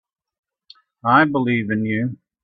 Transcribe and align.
I 1.05 1.25
believe 1.25 1.69
in 1.69 1.85
you. 1.85 2.17